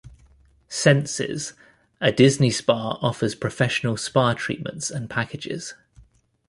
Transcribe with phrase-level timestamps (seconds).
[0.67, 1.53] Senses-
[2.01, 5.75] A Disney Spa offers professional spa treatments and packages.